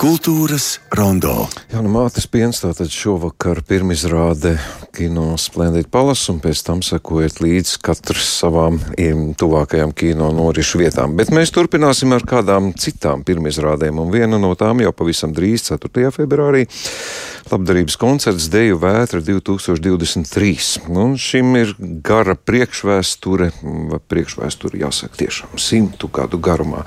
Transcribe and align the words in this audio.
Kultūras 0.00 0.78
rondo. 0.96 1.42
Jā, 1.68 1.82
nu 1.84 1.90
mātes 1.92 2.24
piens 2.24 2.62
tātad 2.62 2.88
šovakar 2.88 3.58
pirmizrāde 3.68 4.54
kino 4.96 5.34
Splendid 5.36 5.90
Palace 5.92 6.30
un 6.32 6.38
pēc 6.40 6.62
tam 6.64 6.80
sekojiet 6.80 7.42
līdz 7.44 7.74
katrs 7.84 8.30
savām 8.38 8.78
tuvākajām 9.36 9.92
kino 9.92 10.30
norišu 10.32 10.80
vietām. 10.80 11.18
Bet 11.20 11.34
mēs 11.36 11.52
turpināsim 11.52 12.16
ar 12.16 12.24
kādām 12.24 12.70
citām 12.80 13.26
pirmizrādēm 13.28 14.00
un 14.00 14.08
viena 14.14 14.40
no 14.40 14.54
tām 14.56 14.80
jau 14.80 14.94
pavisam 14.96 15.36
drīz 15.36 15.68
4. 15.68 16.08
februārī 16.16 16.64
labdarības 17.50 17.96
koncerts 18.00 18.48
Deju 18.52 18.78
vētra 18.82 19.20
2023. 19.24 20.90
Un 20.90 21.16
šim 21.20 21.54
ir 21.58 21.74
gara 22.04 22.34
priekšvēsture, 22.36 23.50
priekšvēsture 24.10 24.80
jāsaka 24.82 25.20
tiešām 25.22 25.58
simtu 25.60 26.10
gadu 26.12 26.40
garumā. 26.42 26.84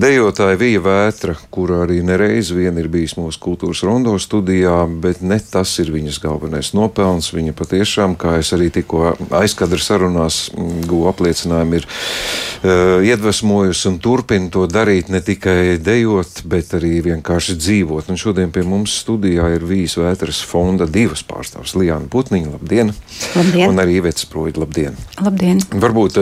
Dejotāja 0.00 0.58
Vija 0.60 0.82
Vētra, 0.84 1.36
kura 1.52 1.82
arī 1.84 2.00
nereiz 2.06 2.50
vien 2.54 2.78
ir 2.80 2.88
bijis 2.92 3.16
mūsu 3.18 3.40
kultūras 3.42 3.82
rondo 3.86 4.16
studijā, 4.20 4.82
bet 5.02 5.22
ne 5.22 5.40
tas 5.40 5.72
ir 5.82 5.92
viņas 5.92 6.20
galvenais 6.22 6.72
nopelns. 6.76 7.32
Viņa 7.34 7.54
patiešām, 7.56 8.16
kā 8.20 8.38
es 8.40 8.52
arī 8.56 8.70
tikko 8.74 9.14
aizkadra 9.36 9.80
sarunās 9.82 10.48
mm, 10.54 10.86
guvu 10.90 11.08
apliecinājumu, 11.12 11.80
ir 11.80 11.88
uh, 11.88 13.06
iedvesmojusi 13.06 13.88
un 13.90 14.00
turpina 14.02 14.50
to 14.52 14.66
darīt 14.70 15.10
ne 15.12 15.22
tikai 15.24 15.78
dejot, 15.82 16.44
bet 16.50 16.74
arī 16.78 16.98
vienkārši 17.10 17.58
dzīvot. 17.60 18.10
Un 18.10 18.20
šodien 18.20 18.52
pie 18.54 18.64
mums 18.66 18.96
studijā 19.04 19.50
ir 19.56 19.66
Vīs 19.70 19.96
Vētras 20.00 20.40
fonda 20.46 20.86
divas 20.88 21.22
pārstāvs- 21.26 21.74
Lijāna 21.80 22.08
Putniņa, 22.10 22.54
labdien! 22.56 22.92
Labdien! 23.36 23.68
Un 23.68 23.82
arī 23.82 23.98
Ivets 24.00 24.24
Sproida, 24.24 24.62
labdien! 24.62 24.96
Labdien! 25.20 25.60
Varbūt, 25.70 26.16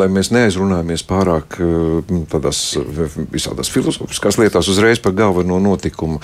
lai 0.00 0.08
mēs 0.12 0.32
neaizrunājamies 0.34 1.06
pārāk 1.08 1.56
tādās 2.32 2.60
visādās 3.32 3.72
filozofiskās 3.72 4.38
lietās, 4.40 4.68
uzreiz 4.68 5.00
par 5.02 5.16
galveno 5.16 5.58
notikumu. 5.62 6.20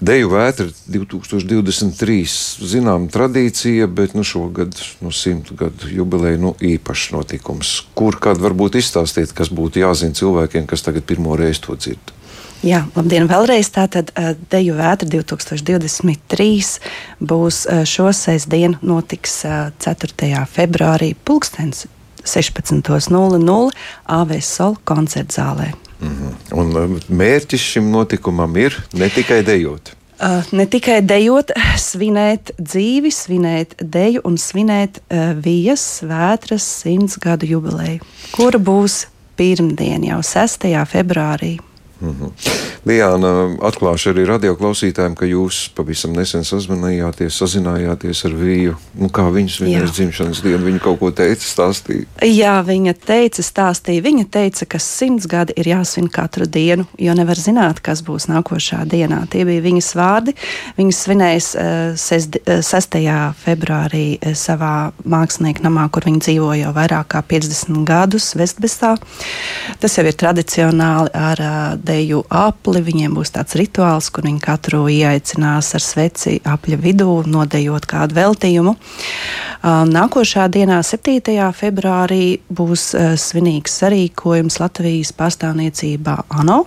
Deju 0.00 0.28
vētra 0.34 0.66
2023. 0.92 2.18
zinām 2.68 3.06
tradīcija, 3.12 3.88
bet 3.88 4.12
nu, 4.16 4.24
šogad 4.28 4.76
no 5.00 5.12
simtu 5.14 5.56
gadu 5.56 5.88
jubileja 5.88 6.40
nu, 6.40 6.52
īpašs 6.60 7.14
notikums. 7.16 7.78
Kur 7.96 8.18
kād 8.20 8.42
varbūt 8.42 8.76
izstāstīt, 8.82 9.32
kas 9.36 9.48
būtu 9.48 9.80
jāzina 9.84 10.16
cilvēkiem, 10.16 10.68
kas 10.68 10.84
tagad 10.84 11.08
pirmo 11.08 11.36
reizi 11.40 11.64
to 11.64 11.80
dzird? 11.80 12.15
Jā, 12.66 12.80
labdien, 12.96 13.28
vēlreiz. 13.30 13.68
Tātad 13.70 14.10
Deju 14.50 14.74
vētra 14.74 15.06
2023 15.06 16.46
būs 17.22 17.60
šo 17.86 18.08
sestdienu, 18.16 18.80
notiks 18.82 19.44
4. 19.84 20.40
februārī, 20.50 21.12
pulkstens 21.14 21.86
16.00 22.26 23.70
AVSOL 24.04 24.76
koncertzālē. 24.84 25.72
Mm 26.00 26.08
-hmm. 26.08 26.32
Un 26.58 27.00
mērķis 27.08 27.60
šim 27.60 27.90
notikumam 27.90 28.56
ir 28.56 28.82
ne 28.92 29.08
tikai 29.08 29.42
dejot. 29.42 29.96
Uh, 30.16 30.52
ne 30.52 30.66
tikai 30.66 31.02
dejot, 31.02 31.50
svinēt 31.76 32.50
dzīvi, 32.56 33.10
svinēt 33.12 33.74
deju 33.80 34.20
un 34.24 34.38
svinēt 34.40 34.98
uh, 34.98 35.34
vijas 35.44 36.00
vētras 36.02 36.64
simts 36.64 37.18
gadu 37.20 37.46
jubileju, 37.46 38.00
kura 38.32 38.58
būs 38.58 39.06
pirmdien, 39.36 40.04
jau 40.08 40.22
6. 40.24 40.64
februārī. 40.88 41.58
Mm 42.00 42.16
-hmm. 42.20 42.30
Lijāna, 42.86 43.56
atklāšu 43.66 44.12
arī 44.12 44.26
radioklausītājiem, 44.28 45.14
ka 45.18 45.26
jūs 45.26 45.56
pavisam 45.74 46.12
nesen 46.12 46.44
sazvanījāties, 46.44 47.34
sazinājāties 47.40 48.20
ar 48.28 48.34
Viju. 48.38 48.76
Nu, 48.94 49.08
kā 49.08 49.24
viņas 49.32 49.56
vienas 49.60 49.94
dzimšanas 49.96 50.42
dienu, 50.44 50.64
viņa 50.66 50.78
kaut 50.84 51.00
ko 51.00 51.10
teica, 51.10 51.42
stāstīja? 51.42 52.04
Jā, 52.22 52.62
viņa 52.62 52.94
teica, 53.06 53.42
stāstīja. 53.42 54.02
Viņa 54.02 54.24
teica, 54.30 54.66
ka 54.66 54.78
simts 54.78 55.26
gadi 55.26 55.56
ir 55.56 55.66
jāsvin 55.66 56.06
katru 56.08 56.46
dienu, 56.46 56.86
jo 56.98 57.14
nevar 57.14 57.36
zināt, 57.36 57.80
kas 57.80 58.04
būs 58.06 58.28
nākošā 58.30 58.84
dienā. 58.84 59.26
Tie 59.30 59.44
bija 59.44 59.64
viņas 59.64 59.90
vārdi. 59.96 60.36
Viņas 60.76 61.02
svinēs 61.06 61.50
uh, 61.58 62.62
6. 62.62 63.02
februārī 63.44 64.18
uh, 64.20 64.34
savā 64.34 64.92
mākslinieku 65.02 65.66
namā, 65.66 65.88
kur 65.90 66.06
viņa 66.06 66.22
dzīvo 66.28 66.52
jau 66.60 66.72
vairāk 66.76 67.10
kā 67.16 67.24
50 67.34 67.82
gadus, 67.88 68.34
Vestbestā. 68.38 68.94
Tas 69.80 69.98
jau 69.98 70.06
ir 70.06 70.14
tradicionāli 70.14 71.10
ar 71.14 71.42
uh, 71.42 71.85
deju 71.86 72.22
apli. 72.28 72.82
Viņiem 72.84 73.16
būs 73.16 73.32
tāds 73.36 73.56
rituāls, 73.58 74.10
kur 74.12 74.26
viņi 74.26 74.42
katru 74.44 74.84
ieaicinās 74.92 75.72
ar 75.78 75.84
sveci 75.84 76.38
apļa 76.44 76.78
vidū, 76.82 77.10
nodejot 77.26 77.88
kādu 77.90 78.18
veltījumu. 78.18 78.76
Nākošā 79.96 80.46
dienā, 80.52 80.82
7. 80.86 81.50
februārī, 81.56 82.38
būs 82.50 82.92
svinīgs 83.22 83.80
sarīkojums 83.80 84.60
Latvijas 84.62 85.14
pārstāvniecībā 85.16 86.22
ANO 86.42 86.64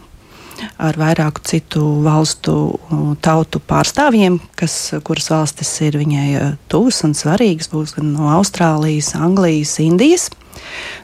ar 0.76 0.98
vairāku 1.00 1.40
citu 1.48 1.82
valstu 2.04 2.54
tautu 3.24 3.62
pārstāvjiem, 3.64 4.40
kas, 4.60 4.74
kuras 5.08 5.30
valstis 5.32 5.72
ir 5.86 5.96
viņai 6.02 6.58
tuvas 6.72 7.00
un 7.08 7.16
svarīgas. 7.16 7.72
Būs 7.72 7.96
gan 7.96 8.12
no 8.18 8.28
Austrālijas, 8.36 9.14
Anglijas, 9.16 9.78
Indijas. 9.84 10.30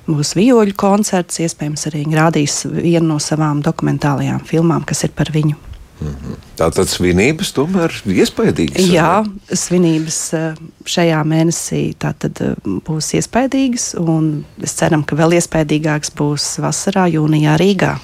Būs 0.07 0.35
vioļu 0.37 0.75
koncerts, 0.77 1.41
iespējams, 1.41 1.87
arī 1.91 2.03
rādīs 2.13 2.63
vienu 2.69 3.15
no 3.15 3.21
savām 3.23 3.63
dokumentālajām 3.65 4.43
filmām, 4.45 4.85
kas 4.85 5.07
ir 5.07 5.15
par 5.17 5.33
viņu. 5.33 5.55
-hmm. 6.01 6.35
Tātad 6.55 6.89
svinības 6.89 7.51
tomēr 7.55 7.93
ir 8.05 8.19
iespaidīgas. 8.23 8.87
Jā, 8.91 9.23
svinības 9.51 10.19
eh, 10.37 10.59
šajā 10.87 11.21
mēnesī 11.27 11.81
eh, 11.91 12.53
būs 12.87 13.11
iespaidīgas, 13.19 13.87
un 13.99 14.45
es 14.63 14.75
ceru, 14.79 15.01
ka 15.07 15.17
vēl 15.19 15.37
iespaidīgāks 15.39 16.13
būs 16.15 16.47
vasarā, 16.63 17.07
jūnijā 17.11 17.57
Rīgā. 17.59 17.95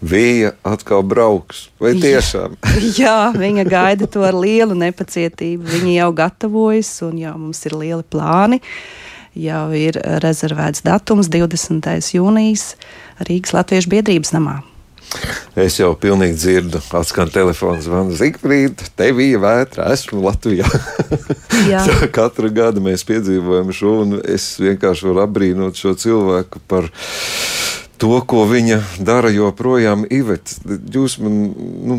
Vija 0.00 0.54
atkal 0.66 1.02
brauks, 1.02 1.68
vai 1.80 1.94
tiešām? 2.00 2.56
Jā, 3.02 3.32
viņa 3.36 3.66
gaida 3.68 4.10
to 4.10 4.24
ar 4.26 4.34
lielu 4.34 4.74
nepacietību. 4.74 5.66
Viņa 5.76 5.94
jau 6.00 6.10
gatavojas, 6.24 6.96
un 7.06 7.18
jau 7.20 7.36
mums 7.38 7.64
ir 7.66 7.78
lieli 7.78 8.06
plāni. 8.10 8.60
Uh, 8.60 9.09
jau 9.34 9.68
ir 9.76 9.98
rezervēts 10.22 10.84
datums 10.86 11.30
20. 11.30 11.86
jūnijas 12.16 12.74
Rīgas 13.28 13.54
Latviešu 13.56 13.92
biedrības 13.92 14.34
namā. 14.36 14.60
Es 15.58 15.74
jau 15.80 15.90
pilnīgi 15.98 16.36
dzirdu, 16.38 16.78
atskan 16.94 17.30
telefons 17.34 17.82
zvanu 17.88 18.14
Zigfrīda, 18.14 18.86
te 18.94 19.08
bija 19.16 19.40
vētra, 19.42 19.88
esmu 19.94 20.22
Latvijā. 20.22 20.68
Katru 22.16 22.52
gadu 22.54 22.82
mēs 22.84 23.02
piedzīvojam 23.08 23.72
šo, 23.74 23.96
un 24.04 24.20
es 24.22 24.52
vienkārši 24.62 25.08
varu 25.10 25.24
apbrīnot 25.24 25.82
šo 25.82 25.96
cilvēku 25.98 26.62
par 26.70 26.86
to, 28.00 28.16
ko 28.26 28.44
viņa 28.48 28.80
dara 29.04 29.30
joprojām. 29.32 30.06
Ivet, 30.10 30.54
jūs 30.94 31.18
man, 31.20 31.38
nu, 31.86 31.98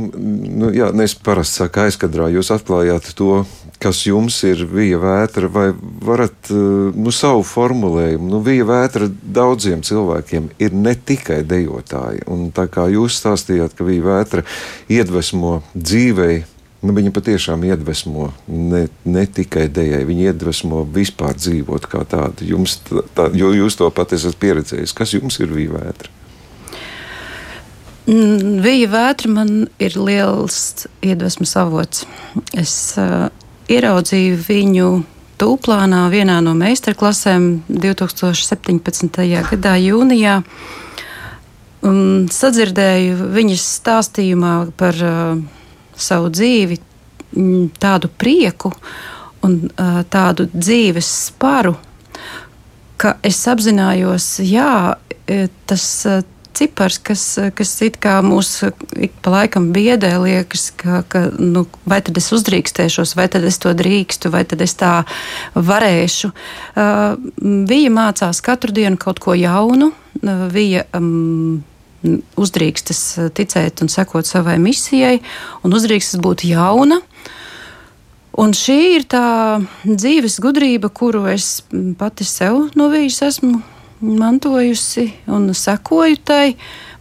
nu 0.61 0.71
jā, 0.73 0.89
nes 0.97 1.13
parasti 1.15 1.61
saka 1.61 1.85
aizkadrā, 1.87 2.29
jūs 2.33 2.49
atklājāt 2.55 3.11
to, 3.17 3.43
kas 3.81 4.03
jums 4.05 4.39
ir 4.45 4.63
vija 4.69 4.99
vētra, 5.01 5.49
vai 5.51 5.67
varat 6.05 6.51
eh, 6.53 6.57
nu, 6.97 7.13
savu 7.15 7.45
formulējumu, 7.47 8.29
nu, 8.33 8.41
vija 8.45 8.67
vētra 8.69 9.09
daudziem 9.09 9.85
cilvēkiem 9.85 10.51
ir 10.61 10.77
ne 10.77 10.95
tikai 10.95 11.41
dejotāji. 11.47 12.25
Un 12.31 12.49
tā 12.55 12.67
kā 12.71 12.87
jūs 12.93 13.21
stāstījāt, 13.21 13.77
ka 13.77 13.87
vija 13.87 14.07
vētra 14.09 14.45
iedvesmo 14.91 15.59
dzīvei 15.77 16.41
Nu, 16.81 16.95
viņa 16.97 17.11
patiešām 17.13 17.61
iedvesmo 17.67 18.31
ne, 18.49 18.87
ne 19.05 19.25
tikai 19.29 19.67
dēļai, 19.69 20.01
viņa 20.09 20.31
iedvesmo 20.31 20.81
vispār 20.89 21.35
dzīvot 21.37 21.85
kā 21.91 22.01
tādu. 22.09 22.47
Jums, 22.55 22.79
tā, 23.13 23.27
jo 23.37 23.51
jūs 23.53 23.77
to 23.77 23.89
pat 23.93 24.15
esat 24.17 24.39
pieredzējis. 24.41 24.95
Kas 24.97 25.13
jums 25.13 25.37
ir 25.43 25.53
vīja 25.53 25.75
vētra? 25.75 26.09
Mm, 28.09 28.57
vīja 28.65 28.89
vētra 28.89 29.29
man 29.29 29.53
ir 29.77 29.99
liels 30.01 30.87
iedvesmas 31.05 31.53
avots. 31.61 32.07
Es 32.57 32.73
uh, 32.97 33.29
ieraudzīju 33.69 34.41
viņu 34.49 34.89
tūplānā 35.41 36.07
vienā 36.09 36.39
no 36.41 36.57
meistarklasēm 36.57 37.47
2017. 37.69 39.21
gadā 39.53 39.77
jūnijā. 39.85 40.41
Un 41.85 42.27
sadzirdēju 42.29 43.31
viņas 43.37 43.69
stāstījumā 43.77 44.55
par 44.81 44.97
uh, 45.05 45.60
savu 46.01 46.31
dzīvi, 46.33 46.79
mm, 47.35 47.71
tādu 47.81 48.11
prieku 48.17 48.73
un 49.45 49.57
tādu 50.13 50.45
dzīves 50.53 51.07
sparu, 51.31 51.73
ka 53.01 53.15
es 53.25 53.39
apzinājos, 53.49 54.35
jā, 54.45 54.93
tas 55.65 55.85
cipars, 56.53 56.99
kas, 57.01 57.23
kas 57.55 57.71
it 57.85 57.97
kā 58.01 58.19
mūs 58.25 58.51
ik 58.99 59.15
pa 59.23 59.33
laikam 59.35 59.71
biedē, 59.75 60.11
liekas, 60.21 60.69
ka, 60.77 61.01
ka 61.09 61.23
nu, 61.39 61.65
vai 61.87 62.01
tad 62.05 62.17
es 62.19 62.29
uzdrīkstēšos, 62.35 63.15
vai 63.17 63.27
tad 63.31 63.45
es 63.47 63.59
to 63.61 63.73
drīkstu, 63.77 64.31
vai 64.33 64.43
tad 64.47 64.61
es 64.63 64.75
tā 64.79 64.93
varēšu. 65.55 66.31
Uh, 66.31 67.17
Vija 67.69 67.93
mācās 67.93 68.43
katru 68.45 68.75
dienu 68.75 68.99
kaut 69.01 69.21
ko 69.23 69.35
jaunu. 69.37 69.91
Uh, 70.21 70.47
Vija 70.53 70.85
um, 70.97 71.61
uzdrīkstas 72.03 73.01
eh, 73.17 73.29
ticēt 73.35 73.83
un 73.83 73.91
sekot 73.91 74.27
savai 74.27 74.57
misijai, 74.61 75.19
un 75.65 75.75
uzdrīkstas 75.77 76.21
būt 76.23 76.45
jauna. 76.49 77.01
Un 78.41 78.53
šī 78.55 78.77
ir 78.95 79.05
tā 79.11 79.59
dzīves 79.83 80.39
gudrība, 80.41 80.87
kuru 80.87 81.25
es 81.33 81.59
pati 81.99 82.23
sev 82.23 82.69
no 82.79 82.87
viņas 82.91 83.19
esmu 83.27 83.59
mantojusi 84.01 85.09
un 85.29 85.49
sekoju 85.53 86.21
tai, 86.25 86.55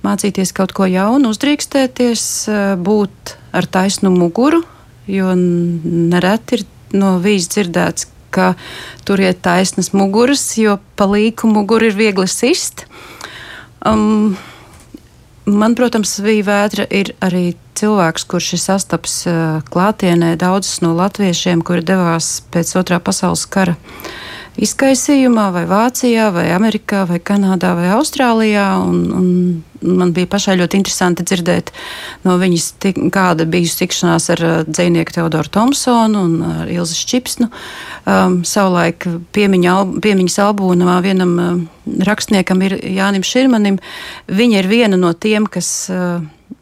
mācīties 0.05 0.52
kaut 0.56 0.75
ko 0.76 0.88
jaunu, 0.91 1.32
uzdrīkstēties, 1.32 2.25
eh, 2.50 2.75
būt 2.76 3.37
ar 3.56 3.67
taisnu 3.67 4.12
muguru, 4.12 4.62
jo 5.11 5.32
nereti 5.35 6.61
ir 6.61 6.67
no 6.93 7.19
vīzes 7.23 7.50
dzirdēts, 7.55 8.11
ka 8.31 8.55
tur 9.05 9.20
ir 9.23 9.35
taisnas 9.35 9.91
muguras, 9.97 10.44
jo 10.58 10.79
pa 10.97 11.08
līku 11.11 11.50
muguru 11.50 11.91
ir 11.91 11.99
viegli 11.99 12.29
sist. 12.31 12.87
Um, 13.87 14.37
man, 15.56 15.75
protams, 15.79 16.14
bija 16.25 16.47
vētra 16.47 16.87
ir 16.91 17.12
arī 17.25 17.55
cilvēks, 17.79 18.26
kurš 18.31 18.55
ir 18.56 18.62
sastaps 18.62 19.14
uh, 19.31 19.61
klātienē 19.73 20.35
daudzas 20.41 20.81
no 20.85 20.93
latviešiem, 20.99 21.64
kuri 21.67 21.85
devās 21.87 22.41
pēc 22.52 22.75
otrā 22.81 23.00
pasaules 23.02 23.47
kara 23.50 23.76
izkaisījumā, 24.65 25.49
vai 25.55 25.65
Vācijā, 25.69 26.29
vai 26.35 26.51
Amerikā, 26.55 27.05
vai 27.09 27.19
Kanādā, 27.23 27.73
vai 27.79 27.91
Austrālijā. 27.95 28.67
Un, 28.85 29.01
un 29.17 29.29
man 29.81 30.12
bija 30.17 30.29
pašai 30.31 30.59
ļoti 30.61 30.81
interesanti 30.81 31.25
dzirdēt 31.25 31.73
no 32.27 32.37
viņas, 32.41 32.67
tik, 32.83 32.99
kāda 33.15 33.47
bija 33.49 33.73
tikšanās 33.81 34.29
ar 34.35 34.43
dzinieku 34.69 35.17
Teodoru 35.17 35.53
Thompsonu 35.53 36.25
un 36.27 36.67
Ilzi 36.69 36.99
Šķipsnu. 37.01 37.49
Um, 38.11 38.41
savulaik 38.49 39.07
piemiņa, 39.37 39.77
piemiņas 40.05 40.41
albūnā 40.45 40.99
vienam 41.05 41.33
uh, 41.39 41.55
rakstniekam 42.09 42.67
ir 42.67 42.77
Jānim 42.81 43.25
Širmanim. 43.27 43.81
Viņa 44.29 44.61
ir 44.61 44.71
viena 44.71 45.01
no 45.01 45.15
tiem, 45.15 45.49
kas. 45.49 45.89
Uh, 45.93 46.21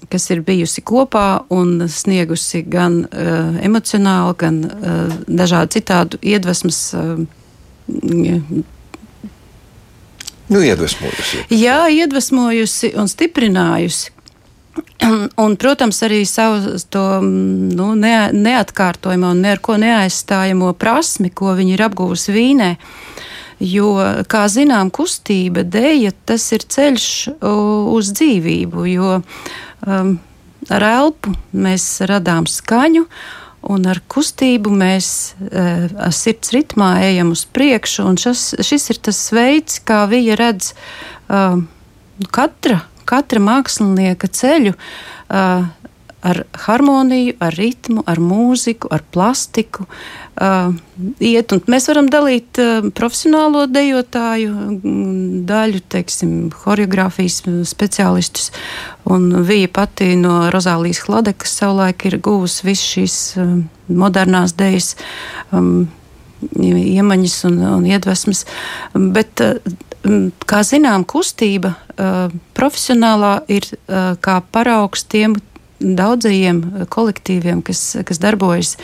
kas 0.09 0.25
ir 0.33 0.41
bijusi 0.45 0.81
kopā 0.85 1.43
un 1.53 1.83
sniegusi 1.91 2.63
gan 2.65 3.01
uh, 3.05 3.57
emocionāli, 3.65 4.37
gan 4.41 4.61
uh, 4.65 5.17
dažādu 5.27 5.75
citādu 5.75 6.21
iedvesmas 6.25 6.79
uh, 6.97 7.19
Nu, 10.49 10.63
iedvesmojusi. 10.65 11.43
Jā, 11.53 11.83
iedvesmojusi 11.93 12.95
un 12.97 13.11
stiprinājusi. 13.11 14.15
Un, 15.45 15.57
protams, 15.59 15.99
arī 16.07 16.23
savu 16.27 16.79
to 16.91 17.05
nu, 17.23 17.89
ne, 17.99 18.31
neatkārtojamo 18.35 19.33
un 19.35 19.43
ne 19.43 19.53
ar 19.57 19.61
ko 19.63 19.77
neaizstājamo 19.81 20.73
prasmi, 20.79 21.31
ko 21.35 21.55
viņi 21.59 21.75
ir 21.75 21.83
apguvusi 21.89 22.35
Vīnē. 22.35 22.71
Jo, 23.59 23.91
kā 24.31 24.45
zinām, 24.51 24.93
kustība, 24.95 25.65
dēļa, 25.67 26.13
tas 26.31 26.45
ir 26.55 26.63
ceļš 26.63 27.09
uz 27.43 28.13
dzīvību, 28.15 28.85
jo 28.93 29.17
um, 29.19 30.13
ar 30.71 30.87
elpu 30.93 31.35
mēs 31.59 31.89
radām 32.07 32.47
skaņu, 32.47 33.03
Un 33.69 33.85
ar 33.91 34.01
kustību 34.09 34.73
mēs 34.73 35.09
uh, 35.37 35.89
sirds 36.15 36.55
ritmā 36.55 36.95
ejam 37.05 37.35
uz 37.35 37.45
priekšu, 37.53 38.07
šis, 38.21 38.45
šis 38.65 38.91
ir 38.95 39.01
tas 39.11 39.21
veids, 39.37 39.81
kā 39.85 40.07
viņa 40.09 40.39
redz 40.41 40.73
uh, 40.73 41.61
katra, 42.33 42.81
katra 43.09 43.43
mākslinieka 43.45 44.31
ceļu. 44.33 44.73
Uh, 45.29 45.69
ar 46.21 46.43
harmoniju, 46.67 47.37
ar 47.39 47.55
ritmu, 47.55 48.03
ar 48.07 48.19
mūziku, 48.19 48.91
ar 48.91 49.05
plastiku. 49.15 49.87
Uh, 50.39 50.75
iet, 51.23 51.53
mēs 51.71 51.89
varam 51.91 52.09
dalīt 52.11 52.59
uh, 52.63 52.89
profesionālo 52.95 53.67
dejotāju 53.71 54.53
mm, 54.53 55.45
daļu, 55.49 55.83
teiksim, 55.95 56.33
choreogrāfijas 56.55 57.41
speciālistus. 57.71 58.51
Un 59.09 59.31
viņa 59.47 59.71
pati 59.75 60.13
no 60.19 60.49
Rozālijas 60.55 61.05
Hladekas 61.07 61.55
savulaik 61.61 62.07
ir 62.11 62.19
guvusi 62.23 62.67
visas 62.67 62.91
šīs 62.97 63.21
uh, 63.39 63.55
modernās 63.89 64.57
dejas. 64.59 64.95
Um, 65.53 65.89
Iemaņas 66.39 67.33
un, 67.49 67.57
un 67.67 67.87
iedvesmas. 67.89 68.45
Bet, 68.95 69.43
uh, 69.43 69.79
kā 70.47 70.63
zinām, 70.67 71.03
kustība 71.09 71.73
uh, 71.75 72.31
profesionālā 72.55 73.33
ir 73.51 73.67
uh, 73.67 74.15
kā 74.23 74.39
paraugs 74.55 75.03
tiem, 75.11 75.35
daudzajiem 75.81 76.87
kolektīviem, 76.93 77.63
kas, 77.67 77.83
kas 78.07 78.21
darbojas 78.23 78.75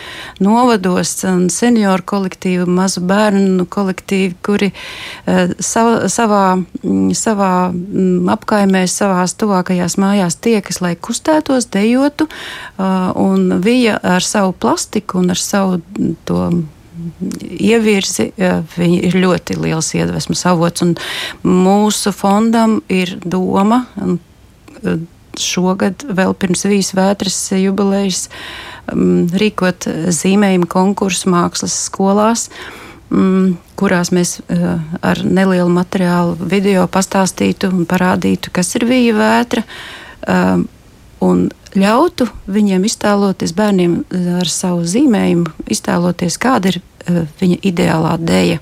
novados, 0.43 1.17
un 1.29 1.49
senioru 1.53 2.05
kolektīvu, 2.07 2.67
mazu 2.71 3.03
bērnu 3.07 3.67
kolektīvu, 3.71 4.37
kuri 4.45 4.71
uh, 4.75 5.55
sav, 5.59 6.07
savā, 6.13 6.45
mm, 6.83 7.11
savā 7.19 7.53
mm, 7.71 8.31
apkaimē, 8.37 8.85
savās 8.91 9.37
tuvākajās 9.41 9.99
mājās 10.01 10.39
tiekas, 10.45 10.81
lai 10.85 10.95
kustētos, 10.97 11.69
dejotu, 11.75 12.29
uh, 12.29 13.11
un 13.21 13.59
viņa 13.65 13.99
ar 14.15 14.25
savu 14.25 14.55
plastiku 14.57 15.21
un 15.23 15.35
ar 15.35 15.41
savu 15.41 15.83
to 16.29 16.47
ievirzi, 17.43 18.31
viņi 18.77 19.01
ir 19.09 19.17
ļoti 19.19 19.57
liels 19.61 19.91
iedvesmas 19.97 20.45
avots. 20.51 20.85
Mūsu 21.45 22.13
fondam 22.15 22.81
ir 22.93 23.17
doma 23.25 23.85
šogad, 25.41 26.05
vēl 26.07 26.35
pirms 26.39 26.65
vīzes 26.69 26.95
vētras 26.97 27.39
jubilejas, 27.59 28.29
um, 28.93 29.27
rīkot 29.33 29.89
zīmējumu 30.15 30.69
konkursu 30.71 31.33
mākslas 31.35 31.77
skolās. 31.89 32.49
Um, 33.15 33.59
kurās 33.79 34.11
mēs 34.15 34.39
uh, 34.41 34.79
ar 35.05 35.21
nelielu 35.25 35.69
materiālu 35.71 36.39
video 36.41 36.87
pastāstītu 36.91 37.71
un 37.71 37.85
parādītu, 37.89 38.51
kas 38.55 38.75
ir 38.79 38.87
vīja 38.89 39.15
vētra, 39.19 39.63
um, 40.27 40.65
un 41.25 41.45
ļautu 41.75 42.27
viņiem 42.51 42.87
iztēloties, 42.89 43.55
bērniem 43.57 44.01
ar 44.41 44.51
savu 44.51 44.87
zīmējumu, 44.89 45.53
iztēloties, 45.75 46.41
kāda 46.43 46.73
ir 46.73 46.81
uh, 46.81 47.25
viņa 47.41 47.61
ideālā 47.71 48.17
dēļa. 48.23 48.61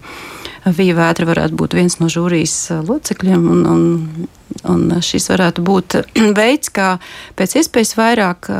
Vija 0.62 0.94
vētra 0.94 1.26
varētu 1.26 1.59
būt 1.59 1.75
viens 1.75 1.99
no 1.99 2.06
žūrijas 2.12 2.55
uh, 2.70 2.85
locekļiem, 2.87 3.49
un, 3.50 3.67
un 3.67 4.31
Un 4.69 4.87
šis 5.03 5.31
varētu 5.32 5.64
būt 5.64 5.99
veids, 6.38 6.70
kā 6.75 6.97
pēc 7.38 7.59
iespējas 7.62 7.97
vairāk 7.99 8.50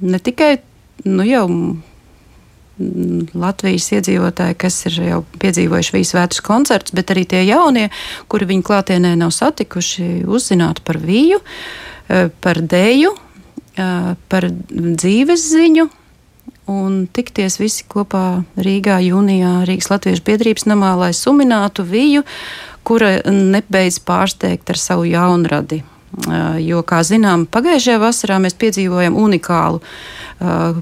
ne 0.00 0.20
tikai 0.22 0.56
nu, 1.08 1.24
jau 1.26 1.46
Latvijas 3.36 3.90
iedzīvotāji, 3.92 4.56
kas 4.56 4.78
ir 4.88 4.94
jau 5.04 5.18
piedzīvojuši 5.42 5.92
vīzu 5.98 6.16
vētras 6.16 6.40
koncertus, 6.44 6.94
bet 6.96 7.12
arī 7.12 7.26
tie 7.28 7.42
jaunie, 7.44 7.90
kuri 8.32 8.48
viņu 8.48 8.64
klātienē 8.64 9.12
nav 9.20 9.34
satikuši, 9.36 10.22
uzzināt 10.24 10.80
par 10.86 10.96
vīju, 11.02 11.42
par 12.40 12.62
dēju, 12.64 13.12
par 14.32 14.48
dzīves 14.48 15.44
ziņu. 15.52 15.90
Un 16.70 17.06
tikties 17.10 17.56
visi 17.58 17.82
kopā 17.90 18.44
Rīgā, 18.60 19.00
jūnijā, 19.02 19.64
Rīgas 19.66 19.90
Latviešu 19.90 20.22
biedrības 20.28 20.68
namā, 20.70 20.92
lai 21.00 21.10
suminātu 21.16 21.82
vīju 21.88 22.22
kura 22.86 23.18
nebeidz 23.30 24.00
pārsteigt 24.06 24.70
ar 24.72 24.80
savu 24.80 25.06
jaunradi. 25.08 25.82
Jo, 26.60 26.82
kā 26.82 27.04
zinām, 27.06 27.44
pagājušajā 27.46 28.00
vasarā 28.02 28.40
mēs 28.42 28.56
piedzīvojam 28.58 29.14
unikālu 29.14 29.78
uh, 29.78 30.80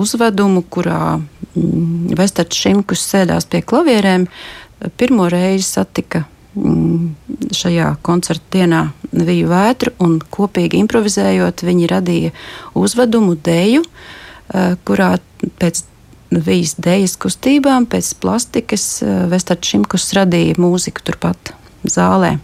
uzvedumu, 0.00 0.62
kurā 0.72 1.18
mm, 1.18 2.14
Vestards 2.16 2.56
Šimkus 2.56 3.04
sēdās 3.04 3.46
pie 3.52 3.60
klavierēm. 3.68 4.24
Pirmo 4.96 5.28
reizi 5.30 5.68
satika 5.68 6.24
mm, 6.56 7.52
šajā 7.52 7.92
koncerta 8.02 8.56
dienā 8.56 8.82
Viju 9.12 9.50
vētru 9.50 9.92
un 10.00 10.16
kopīgi 10.32 10.80
improvizējot, 10.80 11.66
viņi 11.68 11.92
radīja 11.92 12.32
uzvedumu 12.80 13.36
deju, 13.44 13.84
uh, 13.84 14.21
kurā 14.84 15.14
pēc 15.58 15.84
vijas 16.40 16.76
dēļas 16.80 17.16
kustībām, 17.20 17.86
pēc 17.90 18.12
plastikas 18.22 18.86
eh, 19.04 19.24
Vestards 19.30 19.68
Šimkus 19.68 20.12
radīja 20.16 20.58
mūziku 20.62 21.04
turpat 21.04 21.52
zālē. 21.84 22.36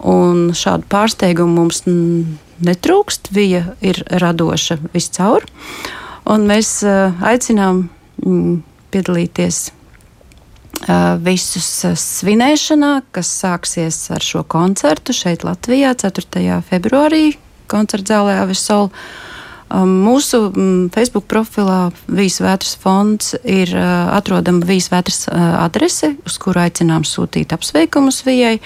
Un 0.00 0.50
šādu 0.56 0.86
pārsteigumu 0.90 1.60
mums 1.60 1.82
netrūkst. 2.64 3.32
Viņa 3.36 3.62
ir 3.84 4.00
radoša 4.22 4.78
viscaur. 4.94 5.46
Un 6.30 6.46
mēs 6.48 6.80
eh, 6.86 7.24
aicinām 7.32 7.86
mm, 8.22 8.60
piedalīties 8.94 9.62
eh, 9.70 11.16
visus 11.24 11.70
svinēšanā, 12.04 12.94
kas 13.16 13.32
sāksies 13.42 14.06
ar 14.14 14.24
šo 14.24 14.44
koncertu 14.44 15.16
šeit 15.16 15.44
Latvijā 15.46 15.96
4. 15.98 16.62
februārī 16.70 17.34
koncerta 17.70 18.16
zālē 18.16 18.40
Avesola. 18.42 18.90
Um, 18.90 19.29
mūsu 19.70 20.40
Facebook 20.94 21.28
profilā 21.30 21.90
Vīsvētras 22.10 22.74
fonds 22.80 23.34
ir 23.44 23.72
atrodama 23.76 24.66
Vīsvētras 24.66 25.28
adrese, 25.30 26.16
uz 26.26 26.38
kuru 26.42 26.64
aicinām 26.64 27.06
sūtīt 27.06 27.54
apsveikumus 27.54 28.22
Vijai. 28.26 28.58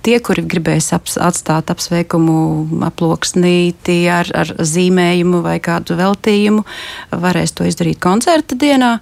Tie, 0.00 0.16
kuri 0.24 0.46
gribēs 0.48 0.94
ap, 0.96 1.10
atstāt 1.20 1.68
apsveikumu 1.68 2.80
aploksnīti 2.88 3.98
ar, 4.08 4.30
ar 4.32 4.54
zīmējumu 4.56 5.42
vai 5.44 5.58
kādu 5.60 5.98
veltījumu, 5.98 6.64
varēs 7.12 7.52
to 7.52 7.68
izdarīt 7.68 8.00
koncerta 8.00 8.56
dienā. 8.56 8.94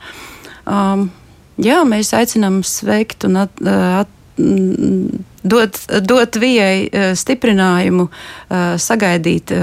Um, 0.66 1.12
jā, 1.62 1.84
mēs 1.86 2.10
aicinām 2.18 2.64
sveikt 2.66 3.28
un 3.28 3.44
at, 3.44 3.62
at, 3.62 4.10
dot, 5.42 5.78
dot 6.02 6.40
vijai 6.42 6.90
stiprinājumu, 7.18 8.08
sagaidīt 8.82 9.54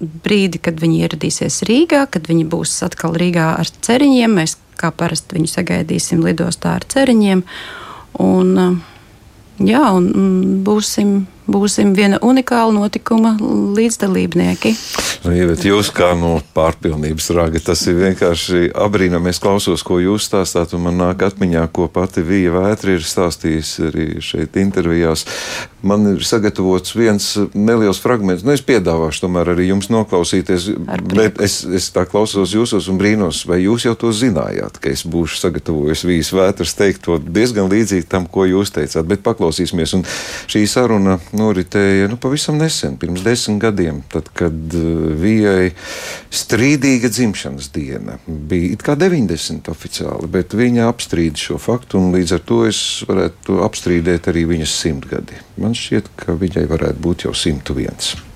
brīdi, 0.00 0.60
kad 0.62 0.80
viņi 0.80 1.02
ieradīsies 1.04 1.62
Rīgā, 1.68 2.06
kad 2.12 2.28
viņi 2.30 2.46
būs 2.50 2.78
atkal 2.86 3.16
Rīgā 3.20 3.52
ar 3.60 3.68
ceriņiem. 3.86 4.38
Mēs 4.40 4.56
kā 4.80 4.92
parasti 4.96 5.36
viņu 5.36 5.50
sagaidīsim 5.52 6.24
lidostā 6.24 6.78
ar 6.78 6.86
ceriņiem. 6.88 7.42
Un, 8.24 8.80
jā, 9.60 9.82
un, 9.96 10.08
un 10.16 10.30
būsim 10.66 11.14
būsim 11.48 11.94
viena 11.96 12.18
unikāla 12.22 12.72
notikuma 12.74 13.36
līdzdalībnieki. 13.76 14.74
Nu, 15.24 15.32
ja, 15.34 15.48
jūs 15.52 15.90
kā 15.94 16.12
no 16.16 16.38
pārpilnības 16.56 17.30
raga, 17.36 17.60
tas 17.64 17.82
ir 17.90 17.98
vienkārši 17.98 18.70
abrīnām. 18.72 19.28
Es 19.30 19.40
klausos, 19.42 19.84
ko 19.86 19.98
jūs 20.00 20.28
stāstāt, 20.30 20.74
un 20.76 20.86
man 20.86 21.00
nāk 21.00 21.24
atmiņā, 21.26 21.66
ko 21.74 21.90
pati 21.92 22.24
Vija 22.24 22.54
Vētra 22.54 22.96
ir 22.96 23.04
stāstījusi 23.04 23.86
arī 23.90 24.06
šeit 24.24 24.56
intervijās. 24.60 25.26
Man 25.84 26.04
ir 26.10 26.24
sagatavots 26.26 26.92
viens 26.96 27.26
neliels 27.56 28.00
fragments. 28.02 28.44
Nu, 28.44 28.52
es 28.52 28.64
piedāvāšu 28.64 29.24
tomēr 29.24 29.52
arī 29.54 29.70
jums 29.70 29.88
noklausīties, 29.92 30.70
bet 31.14 31.40
es, 31.40 31.60
es 31.64 31.88
tā 31.94 32.04
klausos 32.08 32.52
jūsos 32.56 32.88
un 32.92 33.00
brīnos, 33.00 33.42
vai 33.48 33.62
jūs 33.62 33.86
jau 33.88 33.94
to 33.98 34.12
zinājāt, 34.16 34.80
ka 34.80 34.92
es 34.92 35.06
būšu 35.08 35.40
sagatavojis 35.40 36.04
Vijas 36.08 36.32
Vētras 36.36 36.76
teikt 36.76 37.04
to 37.06 37.16
diezgan 37.20 37.70
līdzīgi 37.72 38.08
tam, 38.12 38.28
ko 38.28 38.44
jūs 38.48 38.74
teicāt, 38.76 39.08
bet 39.08 39.24
paklausīsimies. 39.24 39.96
Un 39.96 40.04
šī 40.50 40.66
saruna 40.68 41.18
noritēja 41.40 42.08
nu, 42.10 42.18
pavisam 42.20 42.58
nesen, 42.60 42.98
pirms 43.00 43.24
desmit 43.24 43.60
gadiem, 43.64 44.02
tad, 44.12 44.30
kad 44.36 44.76
uh, 44.76 45.10
Vijai 45.20 45.72
strīdīga 46.34 47.10
dzimšanas 47.10 47.70
diena 47.74 48.18
bija 48.26 48.74
it 48.76 48.84
kā 48.86 48.96
90 49.00 49.72
oficiāli, 49.72 50.30
bet 50.30 50.56
viņa 50.56 50.88
apstrīd 50.90 51.40
šo 51.40 51.58
faktu, 51.60 52.00
un 52.00 52.14
līdz 52.16 52.36
ar 52.36 52.46
to 52.46 52.62
es 52.68 52.80
varētu 53.08 53.60
apstrīdēt 53.66 54.30
arī 54.30 54.46
viņas 54.54 54.80
simtgadi. 54.84 55.40
Man 55.60 55.76
šķiet, 55.76 56.12
ka 56.20 56.36
viņai 56.38 56.66
varētu 56.70 57.02
būt 57.04 57.26
jau 57.28 57.36
101. 57.36 58.28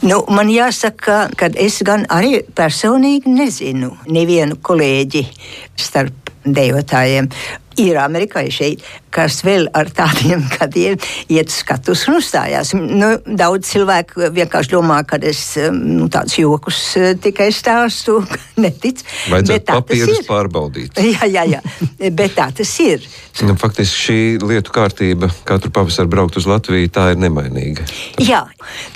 Nu, 0.00 0.22
man 0.32 0.48
jāsaka, 0.48 1.26
ka 1.36 1.50
es 1.60 1.82
gan 1.84 2.06
arī 2.08 2.38
personīgi 2.56 3.28
nezinu 3.28 3.92
nevienu 4.08 4.56
kolēģi 4.64 5.26
starp 5.76 6.30
dejotājiem 6.46 7.28
ir 7.80 7.98
amerikāņi, 8.00 8.70
kas 9.14 9.40
vēl 9.46 9.68
ar 9.76 9.90
tādiem 9.94 10.44
gadiem 10.56 10.98
iet 11.32 11.52
skatus 11.52 12.06
un 12.08 12.18
uzstājās. 12.20 12.72
Nu, 12.76 13.12
daudz 13.24 13.70
cilvēku 13.72 14.30
vienkārši 14.34 14.74
domā, 14.74 15.00
ka 15.08 15.18
es 15.26 15.42
nu, 15.74 16.08
tādus 16.12 16.38
jokus 16.40 16.80
eh, 17.00 17.12
tikai 17.20 17.50
stāstu, 17.54 18.20
netic. 18.62 19.02
Vajadzētu 19.32 19.70
papīrus 19.70 20.24
pārbaudīt. 20.28 21.00
Jā, 21.10 21.26
jā, 21.26 21.42
jā, 21.48 21.58
bet 22.14 22.36
tā 22.36 22.46
tas 22.54 22.70
ir. 22.82 23.02
Nu, 23.42 23.56
faktiski 23.58 23.96
šī 24.04 24.18
lietu 24.44 24.72
kārtība 24.74 25.30
katru 25.48 25.72
pavasaru 25.74 26.10
braukt 26.12 26.38
uz 26.38 26.46
Latviju, 26.48 26.90
tā 26.92 27.08
ir 27.14 27.18
nemainīga. 27.20 27.86
Jā, 28.22 28.44